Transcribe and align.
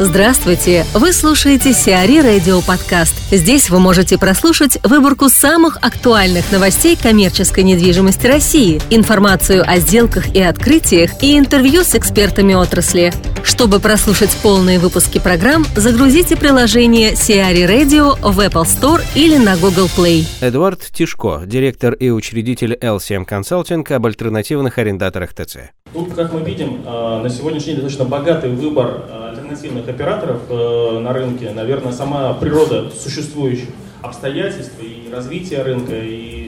Здравствуйте! 0.00 0.84
Вы 0.92 1.12
слушаете 1.12 1.72
Сиари 1.72 2.18
Радио 2.18 2.60
Подкаст. 2.62 3.14
Здесь 3.30 3.70
вы 3.70 3.78
можете 3.78 4.18
прослушать 4.18 4.76
выборку 4.82 5.28
самых 5.28 5.76
актуальных 5.82 6.50
новостей 6.50 6.98
коммерческой 7.00 7.62
недвижимости 7.62 8.26
России, 8.26 8.80
информацию 8.90 9.62
о 9.64 9.76
сделках 9.78 10.34
и 10.34 10.42
открытиях 10.42 11.22
и 11.22 11.38
интервью 11.38 11.84
с 11.84 11.94
экспертами 11.94 12.54
отрасли. 12.54 13.12
Чтобы 13.44 13.78
прослушать 13.78 14.36
полные 14.42 14.80
выпуски 14.80 15.20
программ, 15.20 15.64
загрузите 15.76 16.36
приложение 16.36 17.14
Сиари 17.14 17.62
Radio 17.62 18.18
в 18.20 18.40
Apple 18.40 18.64
Store 18.64 19.00
или 19.14 19.36
на 19.36 19.56
Google 19.56 19.88
Play. 19.96 20.26
Эдуард 20.40 20.80
Тишко, 20.92 21.42
директор 21.46 21.92
и 21.92 22.10
учредитель 22.10 22.74
LCM 22.74 23.28
Consulting 23.28 23.92
об 23.92 24.06
альтернативных 24.06 24.76
арендаторах 24.78 25.34
ТЦ. 25.34 25.58
Тут, 25.92 26.14
как 26.14 26.32
мы 26.32 26.40
видим, 26.40 26.82
э, 26.84 27.20
на 27.22 27.30
сегодняшний 27.30 27.74
день 27.74 27.82
достаточно 27.82 28.04
богатый 28.06 28.50
выбор 28.50 29.04
э, 29.08 29.23
альтернативных 29.54 29.88
операторов 29.88 30.42
э, 30.50 30.98
на 31.00 31.12
рынке. 31.12 31.52
Наверное, 31.52 31.92
сама 31.92 32.34
природа 32.34 32.90
существующих 32.90 33.68
обстоятельств 34.02 34.74
и 34.80 35.08
развития 35.10 35.62
рынка, 35.62 35.94
и 35.94 36.43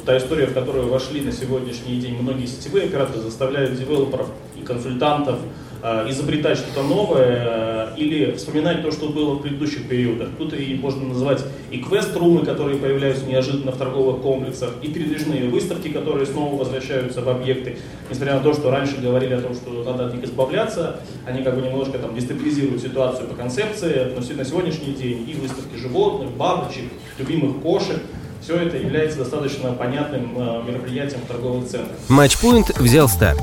та 0.00 0.16
история, 0.18 0.46
в 0.46 0.54
которую 0.54 0.88
вошли 0.88 1.20
на 1.20 1.32
сегодняшний 1.32 2.00
день 2.00 2.16
многие 2.20 2.46
сетевые 2.46 2.86
операторы, 2.86 3.20
заставляют 3.20 3.78
девелоперов 3.78 4.28
и 4.56 4.62
консультантов 4.62 5.38
Э, 5.86 6.08
изобретать 6.08 6.56
что-то 6.56 6.82
новое 6.82 7.92
э, 7.92 7.96
или 7.98 8.32
вспоминать 8.32 8.80
то, 8.80 8.90
что 8.90 9.10
было 9.10 9.34
в 9.34 9.42
предыдущих 9.42 9.86
периодах. 9.86 10.30
Тут 10.38 10.54
и 10.54 10.74
можно 10.76 11.04
называть 11.04 11.44
и 11.70 11.76
квест-румы, 11.76 12.42
которые 12.42 12.78
появляются 12.78 13.26
неожиданно 13.26 13.70
в 13.70 13.76
торговых 13.76 14.22
комплексах, 14.22 14.70
и 14.80 14.88
передвижные 14.88 15.46
выставки, 15.50 15.88
которые 15.88 16.24
снова 16.24 16.58
возвращаются 16.58 17.20
в 17.20 17.28
объекты. 17.28 17.76
Несмотря 18.08 18.36
на 18.36 18.40
то, 18.40 18.54
что 18.54 18.70
раньше 18.70 18.96
говорили 18.96 19.34
о 19.34 19.42
том, 19.42 19.52
что 19.52 19.84
надо 19.84 20.06
от 20.06 20.14
них 20.14 20.24
избавляться, 20.24 21.00
они 21.26 21.42
как 21.42 21.54
бы 21.54 21.60
немножко 21.60 21.98
там 21.98 22.14
дестабилизируют 22.14 22.80
ситуацию 22.80 23.28
по 23.28 23.34
концепции, 23.34 24.10
но 24.14 24.36
на 24.36 24.44
сегодняшний 24.46 24.94
день 24.94 25.28
и 25.28 25.34
выставки 25.34 25.76
животных, 25.76 26.30
бабочек, 26.30 26.84
любимых 27.18 27.60
кошек, 27.60 27.98
все 28.44 28.56
это 28.58 28.76
является 28.76 29.18
достаточно 29.18 29.72
понятным 29.72 30.34
э, 30.36 30.62
мероприятием 30.70 31.20
в 31.22 31.26
торговых 31.26 31.66
центрах. 31.66 31.96
Матчпоинт 32.08 32.78
взял 32.78 33.08
старт. 33.08 33.40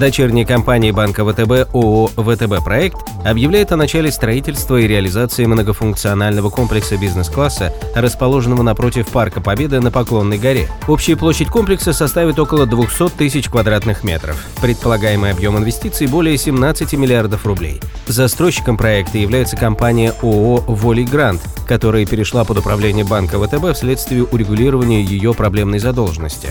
Дочерняя 0.00 0.46
компания 0.46 0.94
банка 0.94 1.30
ВТБ 1.30 1.74
ООО 1.74 2.06
«ВТБ 2.16 2.64
Проект» 2.64 2.96
объявляет 3.22 3.70
о 3.70 3.76
начале 3.76 4.10
строительства 4.10 4.78
и 4.78 4.86
реализации 4.86 5.44
многофункционального 5.44 6.48
комплекса 6.48 6.96
бизнес-класса, 6.96 7.70
расположенного 7.94 8.62
напротив 8.62 9.08
Парка 9.08 9.42
Победы 9.42 9.78
на 9.78 9.90
Поклонной 9.90 10.38
горе. 10.38 10.70
Общая 10.88 11.16
площадь 11.16 11.48
комплекса 11.48 11.92
составит 11.92 12.38
около 12.38 12.64
200 12.64 13.10
тысяч 13.10 13.50
квадратных 13.50 14.02
метров. 14.02 14.42
Предполагаемый 14.62 15.32
объем 15.32 15.58
инвестиций 15.58 16.06
более 16.06 16.38
17 16.38 16.94
миллиардов 16.94 17.44
рублей. 17.44 17.82
Застройщиком 18.06 18.78
проекта 18.78 19.18
является 19.18 19.58
компания 19.58 20.14
ООО 20.22 20.64
«Волей 20.66 21.04
Грант», 21.04 21.42
которая 21.68 22.06
перешла 22.06 22.44
под 22.44 22.56
управление 22.56 23.04
банка 23.04 23.38
ВТБ 23.38 23.76
вследствие 23.76 24.24
урегулирования 24.24 25.02
ее 25.02 25.34
проблемной 25.34 25.78
задолженности. 25.78 26.48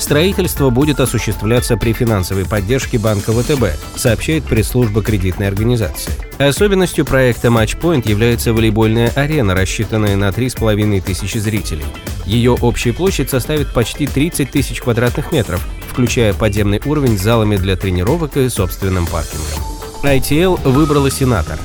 Строительство 0.00 0.70
будет 0.70 0.98
осуществляться 0.98 1.76
при 1.76 1.92
финансовой 1.92 2.46
поддержке 2.46 2.98
банка 2.98 3.32
ВТБ, 3.32 3.78
сообщает 3.96 4.44
пресс-служба 4.44 5.02
кредитной 5.02 5.46
организации. 5.46 6.12
Особенностью 6.38 7.04
проекта 7.04 7.48
Matchpoint 7.48 8.08
является 8.08 8.54
волейбольная 8.54 9.12
арена, 9.14 9.54
рассчитанная 9.54 10.16
на 10.16 10.30
3,5 10.30 11.02
тысячи 11.02 11.36
зрителей. 11.36 11.84
Ее 12.24 12.52
общая 12.52 12.94
площадь 12.94 13.28
составит 13.28 13.74
почти 13.74 14.06
30 14.06 14.50
тысяч 14.50 14.80
квадратных 14.80 15.32
метров, 15.32 15.64
включая 15.90 16.32
подземный 16.32 16.80
уровень 16.86 17.18
с 17.18 17.22
залами 17.22 17.56
для 17.56 17.76
тренировок 17.76 18.38
и 18.38 18.48
собственным 18.48 19.06
паркингом. 19.06 19.62
ITL 20.02 20.66
выбрала 20.66 21.10
сенатор. 21.10 21.58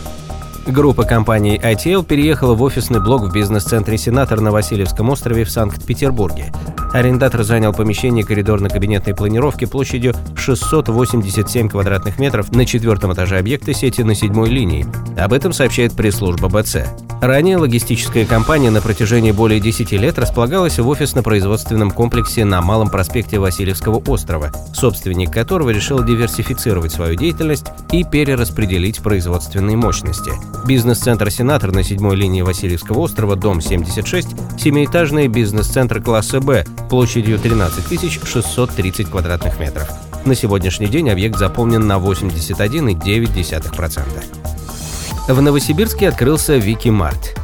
Группа 0.68 1.04
компаний 1.04 1.58
ITL 1.58 2.04
переехала 2.04 2.54
в 2.54 2.62
офисный 2.64 3.00
блок 3.00 3.22
в 3.22 3.32
бизнес-центре 3.32 3.98
«Сенатор» 3.98 4.42
на 4.42 4.52
Васильевском 4.52 5.10
острове 5.10 5.46
в 5.46 5.52
Санкт-Петербурге. 5.52 6.52
Арендатор 6.96 7.44
занял 7.44 7.74
помещение 7.74 8.24
коридорно-кабинетной 8.24 9.14
планировки 9.14 9.66
площадью 9.66 10.14
687 10.38 11.68
квадратных 11.68 12.20
метров 12.20 12.54
на 12.54 12.66
четвертом 12.66 13.14
этаже 13.14 13.38
объекта 13.38 13.74
сети 13.74 14.02
на 14.02 14.16
седьмой 14.16 14.50
линии. 14.50 14.86
Об 15.20 15.34
этом 15.34 15.52
сообщает 15.52 15.92
пресс-служба 15.92 16.48
БЦ. 16.48 17.05
Ранее 17.22 17.58
логистическая 17.58 18.26
компания 18.26 18.70
на 18.70 18.82
протяжении 18.82 19.32
более 19.32 19.60
10 19.60 19.92
лет 19.94 20.20
располагалась 20.20 20.78
в 20.78 20.88
офисно-производственном 20.88 21.92
комплексе 21.92 22.46
на 22.46 22.62
Малом 22.62 22.90
проспекте 22.90 23.40
Васильевского 23.40 24.02
острова, 24.08 24.52
собственник 24.74 25.32
которого 25.32 25.70
решил 25.70 26.04
диверсифицировать 26.04 26.92
свою 26.92 27.16
деятельность 27.16 27.66
и 27.92 28.04
перераспределить 28.04 29.00
производственные 29.00 29.78
мощности. 29.78 30.32
Бизнес-центр 30.68 31.32
«Сенатор» 31.32 31.72
на 31.72 31.84
седьмой 31.84 32.16
линии 32.16 32.42
Васильевского 32.42 33.00
острова, 33.00 33.36
дом 33.36 33.62
76, 33.62 34.60
семиэтажный 34.60 35.28
бизнес-центр 35.28 36.02
класса 36.02 36.42
«Б», 36.42 36.66
площадью 36.90 37.40
13 37.40 38.26
630 38.26 39.10
квадратных 39.10 39.60
метров. 39.60 39.90
На 40.26 40.36
сегодняшний 40.36 40.88
день 40.88 41.10
объект 41.10 41.38
заполнен 41.38 41.88
на 41.88 41.98
81,9%. 41.98 44.55
В 45.28 45.42
Новосибирске 45.42 46.10
открылся 46.10 46.58
Викимарт. 46.58 47.36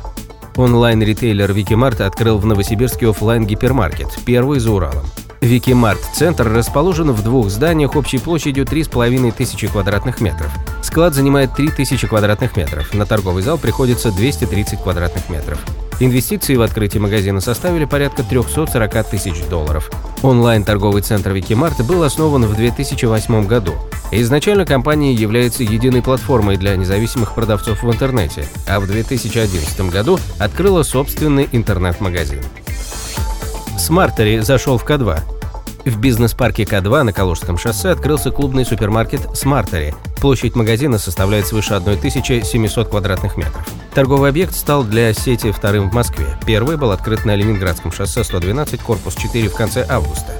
Онлайн-ритейлер 0.56 1.52
Викимарт 1.52 2.02
открыл 2.02 2.38
в 2.38 2.46
Новосибирске 2.46 3.10
офлайн 3.10 3.44
гипермаркет 3.48 4.20
первый 4.24 4.60
за 4.60 4.72
Уралом. 4.72 5.06
Викимарт-центр 5.42 6.48
расположен 6.48 7.12
в 7.12 7.24
двух 7.24 7.50
зданиях 7.50 7.96
общей 7.96 8.20
площадью 8.20 8.64
3,5 8.66 9.34
тысячи 9.36 9.68
квадратных 9.68 10.22
метров. 10.22 10.52
Склад 10.84 11.16
занимает 11.16 11.56
3000 11.56 12.08
квадратных 12.08 12.56
метров, 12.56 12.94
на 12.94 13.08
торговый 13.08 13.42
зал 13.42 13.58
приходится 13.58 14.12
230 14.12 14.84
квадратных 14.84 15.30
метров. 15.30 15.60
Инвестиции 16.00 16.56
в 16.56 16.62
открытие 16.62 17.02
магазина 17.02 17.42
составили 17.42 17.86
порядка 17.86 18.24
340 18.24 19.10
тысяч 19.10 19.44
долларов. 19.50 19.90
Онлайн-торговый 20.22 21.02
центр 21.02 21.32
Викимарт 21.32 21.84
был 21.86 22.04
основан 22.04 22.46
в 22.46 22.56
2008 22.56 23.48
году. 23.48 23.74
Изначально 24.12 24.66
компания 24.66 25.14
является 25.14 25.64
единой 25.64 26.04
платформой 26.04 26.58
для 26.58 26.76
независимых 26.76 27.34
продавцов 27.34 27.82
в 27.82 27.92
интернете, 27.92 28.46
а 28.68 28.80
в 28.80 28.86
2011 28.86 29.90
году 29.90 30.20
открыла 30.38 30.84
собственный 30.84 31.50
интернет-магазин. 31.52 32.42
Смартери 33.82 34.38
зашел 34.42 34.78
в 34.78 34.86
К2. 34.86 35.22
В 35.86 36.00
бизнес-парке 36.00 36.64
К2 36.64 37.02
на 37.02 37.12
Калужском 37.12 37.58
шоссе 37.58 37.90
открылся 37.90 38.30
клубный 38.30 38.64
супермаркет 38.64 39.36
«Смартери». 39.36 39.96
Площадь 40.18 40.56
магазина 40.56 41.00
составляет 41.00 41.48
свыше 41.48 41.74
1700 41.74 42.90
квадратных 42.90 43.38
метров. 43.38 43.68
Торговый 43.96 44.30
объект 44.30 44.54
стал 44.56 44.84
для 44.84 45.12
сети 45.14 45.50
вторым 45.52 45.90
в 45.90 45.96
Москве. 45.96 46.28
Первый 46.46 46.78
был 46.78 46.92
открыт 46.92 47.26
на 47.26 47.36
Ленинградском 47.36 47.92
шоссе 47.92 48.24
112, 48.24 48.80
корпус 48.82 49.16
4 49.16 49.50
в 49.50 49.56
конце 49.56 49.84
августа. 49.90 50.40